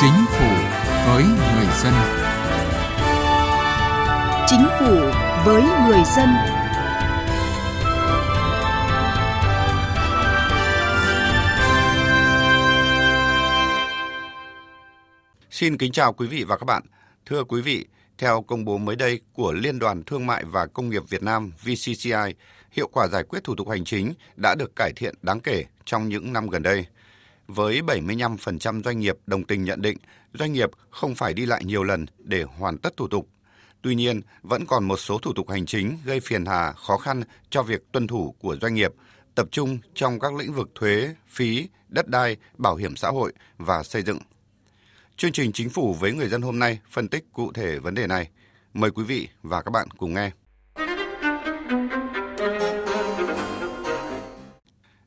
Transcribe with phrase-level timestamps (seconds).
[0.00, 0.48] Chính phủ
[1.06, 1.92] với người dân.
[4.46, 4.94] Chính phủ
[5.44, 6.28] với người dân.
[15.50, 16.82] Xin kính chào quý vị và các bạn.
[17.26, 17.86] Thưa quý vị,
[18.18, 21.52] theo công bố mới đây của Liên đoàn Thương mại và Công nghiệp Việt Nam
[21.62, 22.34] VCCI,
[22.70, 26.08] hiệu quả giải quyết thủ tục hành chính đã được cải thiện đáng kể trong
[26.08, 26.86] những năm gần đây.
[27.54, 29.98] Với 75% doanh nghiệp đồng tình nhận định
[30.34, 33.28] doanh nghiệp không phải đi lại nhiều lần để hoàn tất thủ tục.
[33.82, 37.22] Tuy nhiên, vẫn còn một số thủ tục hành chính gây phiền hà, khó khăn
[37.50, 38.92] cho việc tuân thủ của doanh nghiệp,
[39.34, 43.82] tập trung trong các lĩnh vực thuế, phí, đất đai, bảo hiểm xã hội và
[43.82, 44.18] xây dựng.
[45.16, 48.06] Chương trình Chính phủ với người dân hôm nay phân tích cụ thể vấn đề
[48.06, 48.28] này.
[48.74, 50.30] Mời quý vị và các bạn cùng nghe.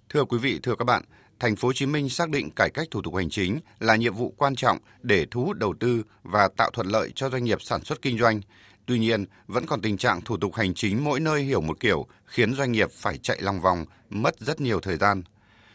[0.09, 1.03] Thưa quý vị, thưa các bạn,
[1.43, 4.15] Thành phố Hồ Chí Minh xác định cải cách thủ tục hành chính là nhiệm
[4.15, 7.61] vụ quan trọng để thu hút đầu tư và tạo thuận lợi cho doanh nghiệp
[7.61, 8.41] sản xuất kinh doanh.
[8.85, 12.07] Tuy nhiên, vẫn còn tình trạng thủ tục hành chính mỗi nơi hiểu một kiểu,
[12.25, 15.23] khiến doanh nghiệp phải chạy lòng vòng, mất rất nhiều thời gian.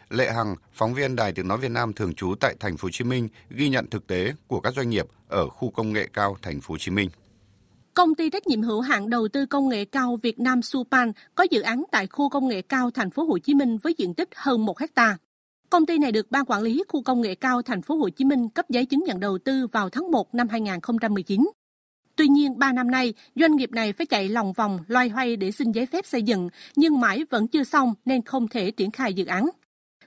[0.09, 2.91] Lệ Hằng, phóng viên Đài Tiếng nói Việt Nam thường trú tại Thành phố Hồ
[2.93, 6.37] Chí Minh ghi nhận thực tế của các doanh nghiệp ở khu công nghệ cao
[6.43, 7.11] Thành phố Hồ Chí Minh.
[7.95, 11.47] Công ty trách nhiệm hữu hạn đầu tư công nghệ cao Việt Nam Supan có
[11.51, 14.29] dự án tại khu công nghệ cao Thành phố Hồ Chí Minh với diện tích
[14.35, 15.17] hơn 1 hecta.
[15.71, 18.25] Công ty này được ban quản lý khu công nghệ cao Thành phố Hồ Chí
[18.25, 21.51] Minh cấp giấy chứng nhận đầu tư vào tháng 1 năm 2019.
[22.17, 25.51] Tuy nhiên, 3 năm nay, doanh nghiệp này phải chạy lòng vòng, loay hoay để
[25.51, 29.15] xin giấy phép xây dựng, nhưng mãi vẫn chưa xong nên không thể triển khai
[29.15, 29.49] dự án.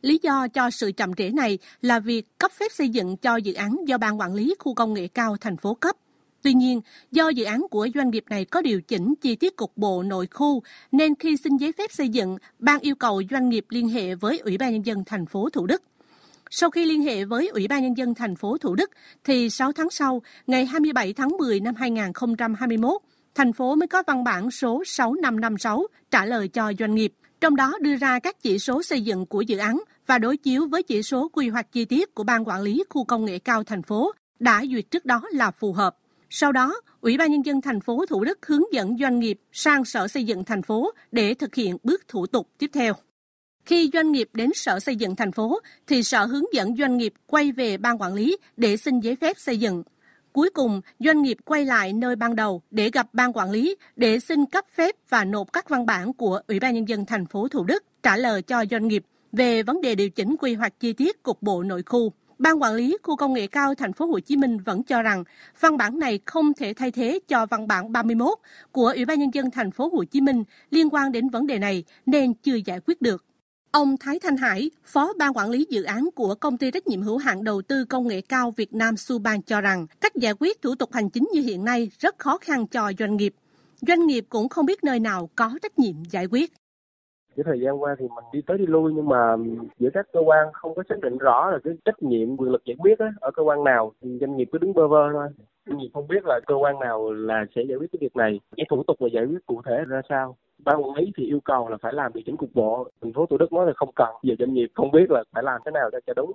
[0.01, 3.53] Lý do cho sự chậm trễ này là việc cấp phép xây dựng cho dự
[3.53, 5.95] án do Ban Quản lý Khu công nghệ cao thành phố cấp.
[6.43, 9.77] Tuy nhiên, do dự án của doanh nghiệp này có điều chỉnh chi tiết cục
[9.77, 13.65] bộ nội khu, nên khi xin giấy phép xây dựng, ban yêu cầu doanh nghiệp
[13.69, 15.83] liên hệ với Ủy ban nhân dân thành phố Thủ Đức.
[16.49, 18.91] Sau khi liên hệ với Ủy ban nhân dân thành phố Thủ Đức
[19.23, 23.01] thì 6 tháng sau, ngày 27 tháng 10 năm 2021,
[23.35, 27.73] thành phố mới có văn bản số 6556 trả lời cho doanh nghiệp, trong đó
[27.81, 31.03] đưa ra các chỉ số xây dựng của dự án và đối chiếu với chỉ
[31.03, 34.11] số quy hoạch chi tiết của ban quản lý khu công nghệ cao thành phố
[34.39, 35.97] đã duyệt trước đó là phù hợp.
[36.33, 39.85] Sau đó, Ủy ban Nhân dân thành phố Thủ Đức hướng dẫn doanh nghiệp sang
[39.85, 42.93] Sở Xây dựng thành phố để thực hiện bước thủ tục tiếp theo.
[43.65, 47.13] Khi doanh nghiệp đến Sở Xây dựng thành phố, thì Sở hướng dẫn doanh nghiệp
[47.27, 49.83] quay về ban quản lý để xin giấy phép xây dựng.
[50.33, 54.19] Cuối cùng, doanh nghiệp quay lại nơi ban đầu để gặp ban quản lý để
[54.19, 57.47] xin cấp phép và nộp các văn bản của Ủy ban Nhân dân thành phố
[57.47, 60.93] Thủ Đức trả lời cho doanh nghiệp về vấn đề điều chỉnh quy hoạch chi
[60.93, 62.13] tiết cục bộ nội khu.
[62.41, 65.23] Ban quản lý khu công nghệ cao thành phố Hồ Chí Minh vẫn cho rằng
[65.59, 68.37] văn bản này không thể thay thế cho văn bản 31
[68.71, 71.59] của Ủy ban nhân dân thành phố Hồ Chí Minh liên quan đến vấn đề
[71.59, 73.25] này nên chưa giải quyết được.
[73.71, 77.01] Ông Thái Thanh Hải, Phó Ban Quản lý Dự án của Công ty trách nhiệm
[77.01, 80.61] hữu hạn đầu tư công nghệ cao Việt Nam Suban cho rằng cách giải quyết
[80.61, 83.33] thủ tục hành chính như hiện nay rất khó khăn cho doanh nghiệp.
[83.81, 86.53] Doanh nghiệp cũng không biết nơi nào có trách nhiệm giải quyết
[87.35, 89.35] cái thời gian qua thì mình đi tới đi lui nhưng mà
[89.79, 92.65] giữa các cơ quan không có xác định rõ là cái trách nhiệm quyền lực
[92.65, 95.27] giải quyết á, ở cơ quan nào thì doanh nghiệp cứ đứng bơ vơ thôi.
[95.65, 98.39] Doanh nghiệp không biết là cơ quan nào là sẽ giải quyết cái việc này
[98.57, 100.35] cái thủ tục và giải quyết cụ thể ra sao.
[100.65, 102.87] Ban quản lý thì yêu cầu là phải làm điều chỉnh cục bộ.
[103.01, 105.43] Thành phố thủ đức nói là không cần giờ doanh nghiệp không biết là phải
[105.43, 106.31] làm thế nào cho đúng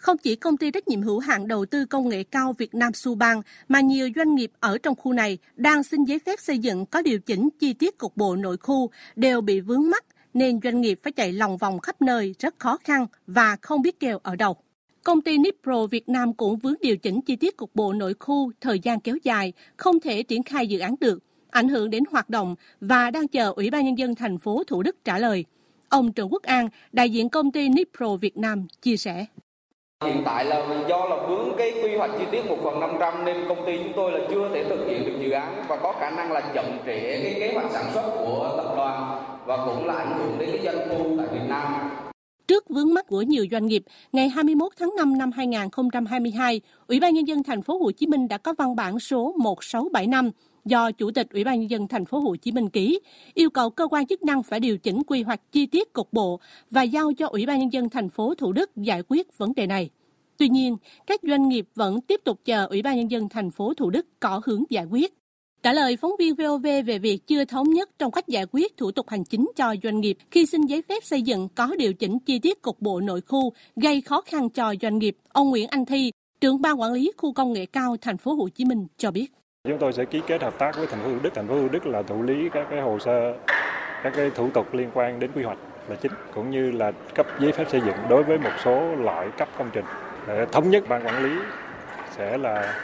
[0.00, 2.92] không chỉ công ty trách nhiệm hữu hạn đầu tư công nghệ cao Việt Nam
[2.92, 6.86] Suban mà nhiều doanh nghiệp ở trong khu này đang xin giấy phép xây dựng
[6.86, 10.80] có điều chỉnh chi tiết cục bộ nội khu đều bị vướng mắc nên doanh
[10.80, 14.36] nghiệp phải chạy lòng vòng khắp nơi rất khó khăn và không biết kêu ở
[14.36, 14.56] đâu.
[15.02, 18.52] Công ty Nipro Việt Nam cũng vướng điều chỉnh chi tiết cục bộ nội khu
[18.60, 21.18] thời gian kéo dài, không thể triển khai dự án được,
[21.50, 24.82] ảnh hưởng đến hoạt động và đang chờ Ủy ban Nhân dân thành phố Thủ
[24.82, 25.44] Đức trả lời.
[25.88, 29.26] Ông Trần Quốc An, đại diện công ty Nipro Việt Nam, chia sẻ.
[30.06, 33.36] Hiện tại là do là vướng cái quy hoạch chi tiết 1 phần 500 nên
[33.48, 36.10] công ty chúng tôi là chưa thể thực hiện được dự án và có khả
[36.10, 39.94] năng là chậm trễ cái kế hoạch sản xuất của tập đoàn và cũng là
[39.94, 41.90] ảnh hưởng đến cái doanh thu tại Việt Nam.
[42.48, 43.82] Trước vướng mắt của nhiều doanh nghiệp,
[44.12, 48.28] ngày 21 tháng 5 năm 2022, Ủy ban nhân dân thành phố Hồ Chí Minh
[48.28, 50.30] đã có văn bản số 1675
[50.64, 53.00] do Chủ tịch Ủy ban nhân dân thành phố Hồ Chí Minh ký,
[53.34, 56.40] yêu cầu cơ quan chức năng phải điều chỉnh quy hoạch chi tiết cục bộ
[56.70, 59.66] và giao cho Ủy ban nhân dân thành phố Thủ Đức giải quyết vấn đề
[59.66, 59.90] này.
[60.36, 60.76] Tuy nhiên,
[61.06, 64.06] các doanh nghiệp vẫn tiếp tục chờ Ủy ban nhân dân thành phố Thủ Đức
[64.20, 65.14] có hướng giải quyết.
[65.62, 68.90] Trả lời phóng viên VOV về việc chưa thống nhất trong cách giải quyết thủ
[68.90, 72.18] tục hành chính cho doanh nghiệp khi xin giấy phép xây dựng có điều chỉnh
[72.18, 75.84] chi tiết cục bộ nội khu gây khó khăn cho doanh nghiệp, ông Nguyễn Anh
[75.86, 79.10] Thi, trưởng ban quản lý khu công nghệ cao thành phố Hồ Chí Minh cho
[79.10, 79.39] biết.
[79.68, 81.30] Chúng tôi sẽ ký kết hợp tác với thành phố Thủ Đức.
[81.34, 83.34] Thành phố Thủ Đức là thụ lý các cái hồ sơ,
[84.02, 85.58] các cái thủ tục liên quan đến quy hoạch
[85.88, 89.28] là chính, cũng như là cấp giấy phép xây dựng đối với một số loại
[89.38, 89.84] cấp công trình.
[90.28, 91.38] Để thống nhất ban quản lý
[92.10, 92.74] sẽ là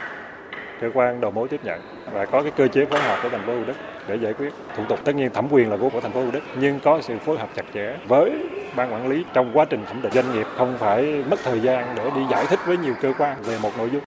[0.81, 1.81] cơ quan đầu mối tiếp nhận
[2.11, 3.77] và có cái cơ chế phối hợp với thành phố Thủ Đức
[4.07, 6.31] để giải quyết thủ tục tất nhiên thẩm quyền là của, của thành phố Thủ
[6.31, 8.31] Đức nhưng có sự phối hợp chặt chẽ với
[8.75, 11.95] ban quản lý trong quá trình thẩm định doanh nghiệp không phải mất thời gian
[11.95, 14.06] để đi giải thích với nhiều cơ quan về một nội dung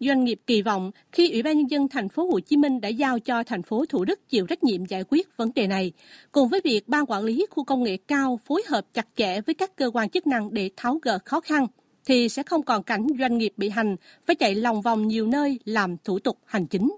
[0.00, 2.88] doanh nghiệp kỳ vọng khi Ủy ban nhân dân thành phố Hồ Chí Minh đã
[2.88, 5.92] giao cho thành phố Thủ Đức chịu trách nhiệm giải quyết vấn đề này,
[6.32, 9.54] cùng với việc ban quản lý khu công nghệ cao phối hợp chặt chẽ với
[9.54, 11.66] các cơ quan chức năng để tháo gỡ khó khăn,
[12.04, 15.58] thì sẽ không còn cảnh doanh nghiệp bị hành phải chạy lòng vòng nhiều nơi
[15.64, 16.90] làm thủ tục hành chính.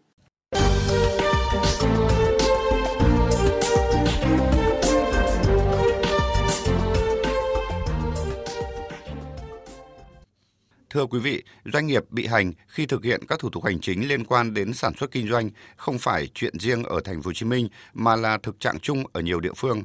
[10.92, 11.42] Thưa quý vị,
[11.72, 14.72] doanh nghiệp bị hành khi thực hiện các thủ tục hành chính liên quan đến
[14.72, 18.16] sản xuất kinh doanh không phải chuyện riêng ở thành phố Hồ Chí Minh mà
[18.16, 19.82] là thực trạng chung ở nhiều địa phương.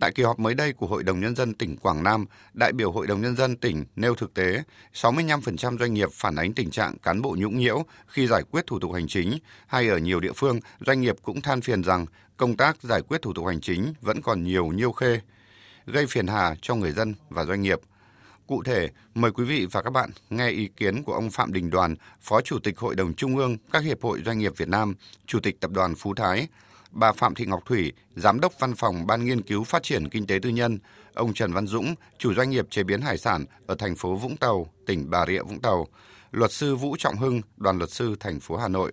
[0.00, 2.92] Tại kỳ họp mới đây của Hội đồng Nhân dân tỉnh Quảng Nam, đại biểu
[2.92, 4.62] Hội đồng Nhân dân tỉnh nêu thực tế
[4.94, 8.78] 65% doanh nghiệp phản ánh tình trạng cán bộ nhũng nhiễu khi giải quyết thủ
[8.78, 12.06] tục hành chính, hay ở nhiều địa phương, doanh nghiệp cũng than phiền rằng
[12.36, 15.20] công tác giải quyết thủ tục hành chính vẫn còn nhiều nhiêu khê,
[15.86, 17.80] gây phiền hà cho người dân và doanh nghiệp.
[18.50, 21.70] Cụ thể, mời quý vị và các bạn nghe ý kiến của ông Phạm Đình
[21.70, 24.94] Đoàn, Phó Chủ tịch Hội đồng Trung ương các Hiệp hội Doanh nghiệp Việt Nam,
[25.26, 26.48] Chủ tịch Tập đoàn Phú Thái,
[26.90, 30.26] bà Phạm Thị Ngọc Thủy, Giám đốc Văn phòng Ban Nghiên cứu Phát triển Kinh
[30.26, 30.78] tế Tư nhân,
[31.14, 34.36] ông Trần Văn Dũng, chủ doanh nghiệp chế biến hải sản ở thành phố Vũng
[34.36, 35.86] Tàu, tỉnh Bà Rịa Vũng Tàu,
[36.30, 38.92] luật sư Vũ Trọng Hưng, đoàn luật sư thành phố Hà Nội.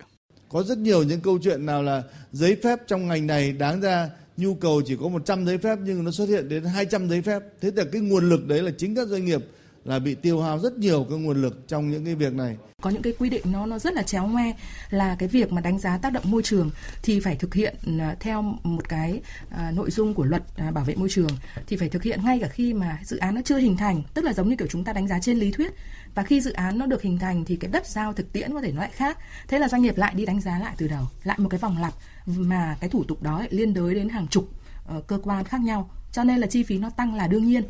[0.49, 4.09] Có rất nhiều những câu chuyện nào là giấy phép trong ngành này đáng ra
[4.37, 7.43] nhu cầu chỉ có 100 giấy phép nhưng nó xuất hiện đến 200 giấy phép.
[7.61, 9.41] Thế thì cái nguồn lực đấy là chính các doanh nghiệp
[9.87, 12.57] là bị tiêu hao rất nhiều cái nguồn lực trong những cái việc này.
[12.81, 14.53] Có những cái quy định nó nó rất là chéo ngoe
[14.89, 16.69] là cái việc mà đánh giá tác động môi trường
[17.03, 20.83] thì phải thực hiện à, theo một cái à, nội dung của luật à, bảo
[20.83, 21.29] vệ môi trường
[21.67, 24.25] thì phải thực hiện ngay cả khi mà dự án nó chưa hình thành, tức
[24.25, 25.73] là giống như kiểu chúng ta đánh giá trên lý thuyết
[26.15, 28.61] và khi dự án nó được hình thành thì cái đất giao thực tiễn có
[28.61, 29.17] thể nó lại khác.
[29.47, 31.77] Thế là doanh nghiệp lại đi đánh giá lại từ đầu, lại một cái vòng
[31.81, 31.93] lặp
[32.25, 34.49] mà cái thủ tục đó liên đới đến hàng chục
[34.97, 37.63] uh, cơ quan khác nhau cho nên là chi phí nó tăng là đương nhiên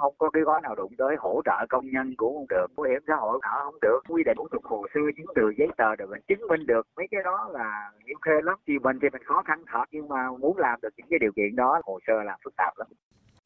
[0.00, 2.86] không có cái gói nào đụng tới hỗ trợ công nhân cũng không được bảo
[2.90, 5.68] hiểm xã hội nào không được quy định thủ tục hồ sơ chứng từ giấy
[5.76, 6.86] tờ để mình chứng minh được.
[6.96, 10.08] Mấy cái đó là nhiều khê lắm thì mình thì mình khó khăn thật nhưng
[10.08, 12.88] mà muốn làm được những cái điều kiện đó hồ sơ là phức tạp lắm.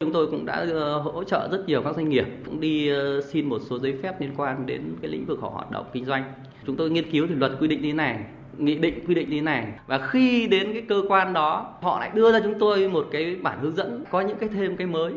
[0.01, 3.21] Chúng tôi cũng đã ờ, hỗ trợ rất nhiều các doanh nghiệp cũng đi ờ,
[3.21, 6.05] xin một số giấy phép liên quan đến cái lĩnh vực họ hoạt động kinh
[6.05, 6.25] doanh.
[6.67, 8.25] Chúng tôi nghiên cứu thì luật quy định như thế này,
[8.59, 12.01] nghị định quy định như thế này và khi đến cái cơ quan đó họ
[12.01, 14.87] lại đưa ra chúng tôi một cái bản hướng dẫn có những cái thêm cái
[14.87, 15.13] mới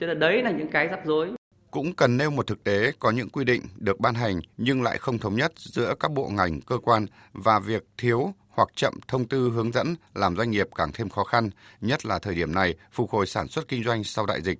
[0.00, 1.28] cho nên đấy là những cái rắc rối
[1.70, 4.98] cũng cần nêu một thực tế có những quy định được ban hành nhưng lại
[4.98, 9.28] không thống nhất giữa các bộ ngành cơ quan và việc thiếu hoặc chậm thông
[9.28, 11.50] tư hướng dẫn làm doanh nghiệp càng thêm khó khăn,
[11.80, 14.58] nhất là thời điểm này phục hồi sản xuất kinh doanh sau đại dịch.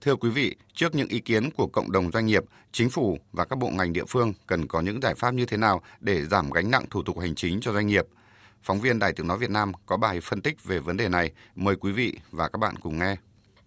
[0.00, 3.44] Thưa quý vị, trước những ý kiến của cộng đồng doanh nghiệp, chính phủ và
[3.44, 6.50] các bộ ngành địa phương cần có những giải pháp như thế nào để giảm
[6.50, 8.06] gánh nặng thủ tục hành chính cho doanh nghiệp–
[8.62, 11.32] Phóng viên Đài tiếng nói Việt Nam có bài phân tích về vấn đề này.
[11.54, 13.16] Mời quý vị và các bạn cùng nghe.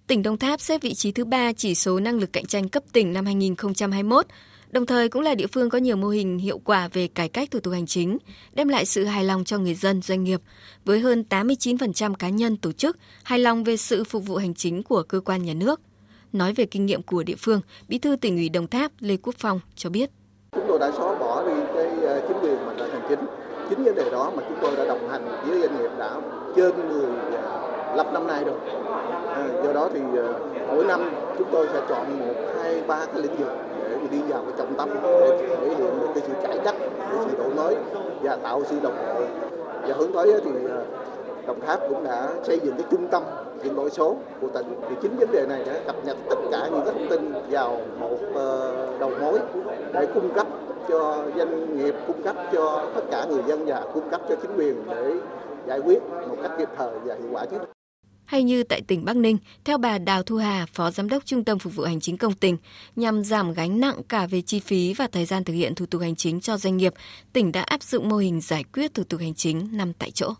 [0.07, 2.83] Tỉnh Đồng Tháp xếp vị trí thứ 3 chỉ số năng lực cạnh tranh cấp
[2.93, 4.25] tỉnh năm 2021,
[4.69, 7.51] đồng thời cũng là địa phương có nhiều mô hình hiệu quả về cải cách
[7.51, 8.17] thủ tục hành chính,
[8.53, 10.41] đem lại sự hài lòng cho người dân, doanh nghiệp,
[10.85, 14.83] với hơn 89% cá nhân tổ chức hài lòng về sự phục vụ hành chính
[14.83, 15.81] của cơ quan nhà nước.
[16.33, 19.35] Nói về kinh nghiệm của địa phương, Bí thư tỉnh ủy Đồng Tháp Lê Quốc
[19.37, 20.09] Phong cho biết.
[20.51, 23.40] Chúng tôi đã xóa bỏ đi cái ờ, chính quyền mà là hành chính
[23.71, 26.09] chính vấn đề đó mà chúng tôi đã đồng hành với doanh nghiệp đã
[26.55, 28.55] trên 15 à, năm nay rồi.
[29.27, 30.27] À, do đó thì à,
[30.67, 34.43] mỗi năm chúng tôi sẽ chọn một hai ba cái lĩnh vực để đi vào
[34.43, 37.75] cái trọng tâm để thể hiện được cái sự cải cách cái sự đổi mới
[38.21, 39.21] và tạo sự đồng bộ
[39.87, 40.81] và hướng tới thì à,
[41.47, 43.23] Đồng Tháp cũng đã xây dựng cái trung tâm
[43.63, 44.75] chuyển đổi số của tỉnh.
[44.89, 47.81] Thì chính vấn đề này đã cập nhật tất cả những cái thông tin vào
[47.99, 49.39] một ờ, đầu mối
[49.93, 50.47] để cung cấp
[50.89, 54.51] cho doanh nghiệp, cung cấp cho tất cả người dân và cung cấp cho chính
[54.57, 55.13] quyền để
[55.67, 57.61] giải quyết một cách kịp thời và hiệu quả nhất.
[58.25, 61.43] Hay như tại tỉnh Bắc Ninh, theo bà Đào Thu Hà, Phó Giám đốc Trung
[61.43, 62.57] tâm Phục vụ Hành chính công tỉnh,
[62.95, 66.01] nhằm giảm gánh nặng cả về chi phí và thời gian thực hiện thủ tục
[66.01, 66.93] hành chính cho doanh nghiệp,
[67.33, 70.33] tỉnh đã áp dụng mô hình giải quyết thủ tục hành chính năm tại chỗ.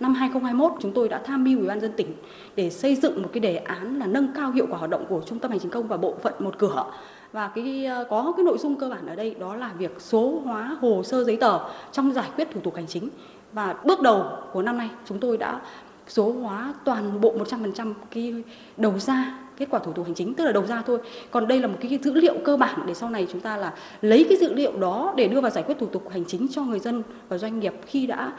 [0.00, 2.14] Năm 2021, chúng tôi đã tham mưu Ủy ban dân tỉnh
[2.56, 5.22] để xây dựng một cái đề án là nâng cao hiệu quả hoạt động của
[5.26, 6.84] Trung tâm Hành chính công và bộ phận một cửa
[7.32, 10.40] và cái ờ, có cái nội dung cơ bản ở đây đó là việc số
[10.44, 11.58] hóa hồ sơ giấy tờ
[11.92, 13.08] trong giải quyết thủ tục hành chính.
[13.52, 15.60] Và bước đầu của năm nay, chúng tôi đã
[16.08, 18.34] số hóa toàn bộ 100% cái
[18.76, 20.98] đầu ra, kết quả thủ tục hành chính, tức là đầu ra thôi.
[21.30, 23.74] Còn đây là một cái dữ liệu cơ bản để sau này chúng ta là
[24.02, 26.62] lấy cái dữ liệu đó để đưa vào giải quyết thủ tục hành chính cho
[26.62, 28.32] người dân và doanh nghiệp khi đã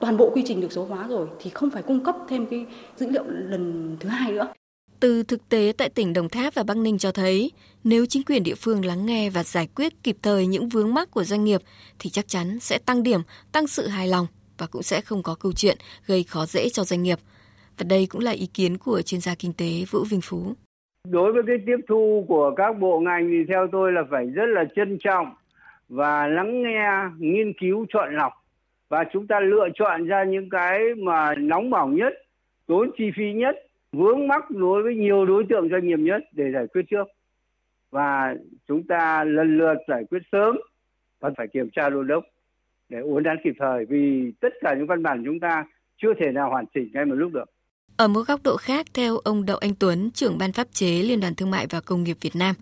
[0.00, 2.66] toàn bộ quy trình được số hóa rồi, thì không phải cung cấp thêm cái
[2.96, 4.46] dữ liệu lần thứ hai nữa.
[5.00, 7.50] Từ thực tế tại tỉnh Đồng Tháp và Bắc Ninh cho thấy,
[7.84, 11.10] nếu chính quyền địa phương lắng nghe và giải quyết kịp thời những vướng mắc
[11.10, 11.60] của doanh nghiệp
[11.98, 13.20] thì chắc chắn sẽ tăng điểm,
[13.52, 14.26] tăng sự hài lòng
[14.58, 17.18] và cũng sẽ không có câu chuyện gây khó dễ cho doanh nghiệp.
[17.78, 20.52] Và đây cũng là ý kiến của chuyên gia kinh tế Vũ Vinh Phú.
[21.08, 24.46] Đối với cái tiếp thu của các bộ ngành thì theo tôi là phải rất
[24.46, 25.26] là trân trọng
[25.88, 26.88] và lắng nghe,
[27.18, 28.32] nghiên cứu chọn lọc
[28.88, 32.12] và chúng ta lựa chọn ra những cái mà nóng bỏng nhất,
[32.66, 36.44] tốn chi phí nhất, vướng mắc đối với nhiều đối tượng doanh nghiệp nhất để
[36.54, 37.04] giải quyết trước.
[37.90, 38.34] Và
[38.68, 40.56] chúng ta lần lượt giải quyết sớm
[41.20, 42.24] và phải kiểm tra đôn đốc
[42.88, 45.64] để uốn nắn kịp thời vì tất cả những văn bản chúng ta
[45.96, 47.44] chưa thể nào hoàn chỉnh ngay một lúc được.
[47.96, 51.20] Ở một góc độ khác, theo ông Đậu Anh Tuấn, trưởng ban pháp chế Liên
[51.20, 52.54] đoàn Thương mại và Công nghiệp Việt Nam,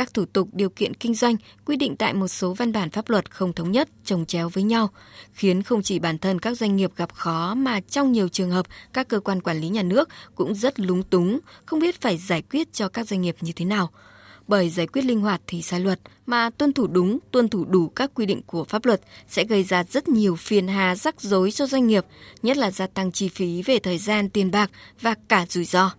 [0.00, 3.10] các thủ tục điều kiện kinh doanh quy định tại một số văn bản pháp
[3.10, 4.90] luật không thống nhất, trồng chéo với nhau,
[5.32, 8.66] khiến không chỉ bản thân các doanh nghiệp gặp khó mà trong nhiều trường hợp
[8.92, 12.42] các cơ quan quản lý nhà nước cũng rất lúng túng, không biết phải giải
[12.42, 13.90] quyết cho các doanh nghiệp như thế nào.
[14.48, 17.88] Bởi giải quyết linh hoạt thì sai luật, mà tuân thủ đúng, tuân thủ đủ
[17.88, 21.50] các quy định của pháp luật sẽ gây ra rất nhiều phiền hà rắc rối
[21.50, 22.04] cho doanh nghiệp,
[22.42, 25.90] nhất là gia tăng chi phí về thời gian, tiền bạc và cả rủi ro.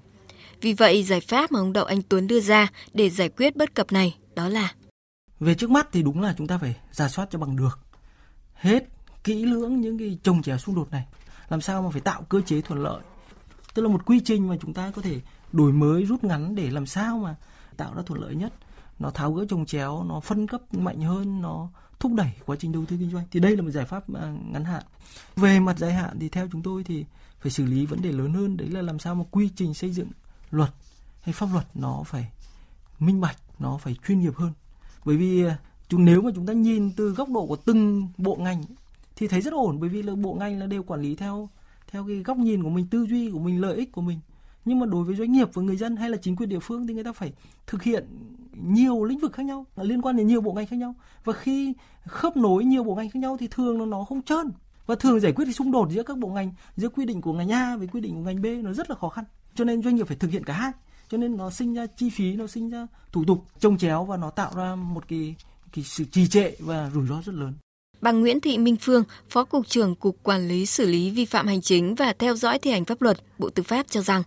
[0.61, 3.75] Vì vậy, giải pháp mà ông Đậu Anh Tuấn đưa ra để giải quyết bất
[3.75, 4.73] cập này đó là
[5.39, 7.79] Về trước mắt thì đúng là chúng ta phải giả soát cho bằng được
[8.53, 8.83] hết
[9.23, 11.05] kỹ lưỡng những cái trồng chéo xung đột này.
[11.49, 13.01] Làm sao mà phải tạo cơ chế thuận lợi.
[13.73, 15.19] Tức là một quy trình mà chúng ta có thể
[15.51, 17.35] đổi mới rút ngắn để làm sao mà
[17.77, 18.53] tạo ra thuận lợi nhất.
[18.99, 22.71] Nó tháo gỡ trồng chéo, nó phân cấp mạnh hơn, nó thúc đẩy quá trình
[22.71, 23.25] đầu tư kinh doanh.
[23.31, 24.83] Thì đây là một giải pháp à, ngắn hạn.
[25.35, 27.05] Về mặt dài hạn thì theo chúng tôi thì
[27.39, 29.91] phải xử lý vấn đề lớn hơn đấy là làm sao mà quy trình xây
[29.91, 30.07] dựng
[30.51, 30.69] luật
[31.21, 32.31] hay pháp luật nó phải
[32.99, 34.51] minh bạch, nó phải chuyên nghiệp hơn.
[35.05, 38.35] Bởi vì à, chúng nếu mà chúng ta nhìn từ góc độ của từng bộ
[38.35, 38.63] ngành
[39.15, 41.49] thì thấy rất ổn, bởi vì là bộ ngành là đều quản lý theo
[41.91, 44.19] theo cái góc nhìn của mình, tư duy của mình, lợi ích của mình.
[44.65, 46.87] Nhưng mà đối với doanh nghiệp và người dân hay là chính quyền địa phương
[46.87, 47.33] thì người ta phải
[47.67, 48.07] thực hiện
[48.53, 50.95] nhiều lĩnh vực khác nhau, liên quan đến nhiều bộ ngành khác nhau.
[51.23, 51.73] Và khi
[52.05, 54.51] khớp nối nhiều bộ ngành khác nhau thì thường nó nó không trơn.
[54.85, 57.33] Và thường giải quyết thì xung đột giữa các bộ ngành, giữa quy định của
[57.33, 59.83] ngành A với quy định của ngành B nó rất là khó khăn cho nên
[59.83, 60.71] doanh nghiệp phải thực hiện cả hai
[61.09, 64.17] cho nên nó sinh ra chi phí nó sinh ra thủ tục trông chéo và
[64.17, 65.35] nó tạo ra một cái
[65.73, 67.53] cái sự trì trệ và rủi ro rất lớn
[68.01, 71.47] Bà Nguyễn Thị Minh Phương, Phó Cục trưởng Cục Quản lý xử lý vi phạm
[71.47, 74.23] hành chính và theo dõi thi hành pháp luật, Bộ Tư pháp cho rằng,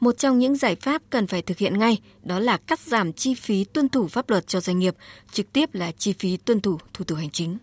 [0.00, 3.34] một trong những giải pháp cần phải thực hiện ngay đó là cắt giảm chi
[3.34, 4.94] phí tuân thủ pháp luật cho doanh nghiệp,
[5.32, 7.58] trực tiếp là chi phí tuân thủ thủ tục hành chính.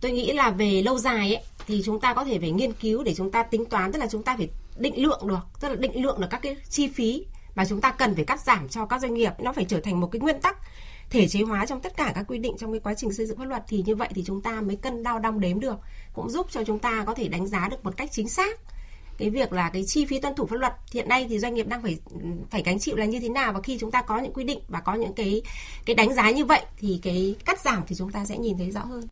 [0.00, 3.04] Tôi nghĩ là về lâu dài ấy, thì chúng ta có thể phải nghiên cứu
[3.04, 5.74] để chúng ta tính toán, tức là chúng ta phải định lượng được, tức là
[5.74, 8.86] định lượng được các cái chi phí mà chúng ta cần phải cắt giảm cho
[8.86, 9.32] các doanh nghiệp.
[9.38, 10.56] Nó phải trở thành một cái nguyên tắc
[11.10, 13.38] thể chế hóa trong tất cả các quy định trong cái quá trình xây dựng
[13.38, 13.62] pháp luật.
[13.68, 15.76] Thì như vậy thì chúng ta mới cân đo đong đếm được
[16.14, 18.60] cũng giúp cho chúng ta có thể đánh giá được một cách chính xác
[19.18, 20.72] cái việc là cái chi phí tuân thủ pháp luật.
[20.92, 21.98] Hiện nay thì doanh nghiệp đang phải
[22.50, 24.60] phải gánh chịu là như thế nào và khi chúng ta có những quy định
[24.68, 25.42] và có những cái
[25.86, 28.70] cái đánh giá như vậy thì cái cắt giảm thì chúng ta sẽ nhìn thấy
[28.70, 29.08] rõ hơn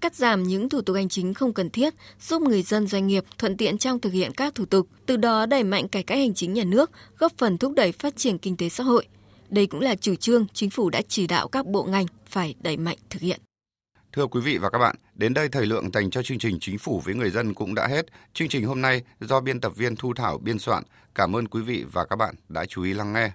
[0.00, 3.24] cắt giảm những thủ tục hành chính không cần thiết, giúp người dân doanh nghiệp
[3.38, 6.34] thuận tiện trong thực hiện các thủ tục, từ đó đẩy mạnh cải cách hành
[6.34, 9.06] chính nhà nước, góp phần thúc đẩy phát triển kinh tế xã hội.
[9.48, 12.76] Đây cũng là chủ trương chính phủ đã chỉ đạo các bộ ngành phải đẩy
[12.76, 13.40] mạnh thực hiện.
[14.12, 16.78] Thưa quý vị và các bạn, đến đây thời lượng dành cho chương trình Chính
[16.78, 18.06] phủ với người dân cũng đã hết.
[18.34, 20.82] Chương trình hôm nay do biên tập viên Thu Thảo biên soạn.
[21.14, 23.30] Cảm ơn quý vị và các bạn đã chú ý lắng nghe.